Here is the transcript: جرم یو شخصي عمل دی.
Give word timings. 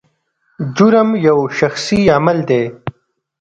جرم 0.75 1.09
یو 1.27 1.39
شخصي 1.59 1.99
عمل 2.17 2.37
دی. 2.49 2.63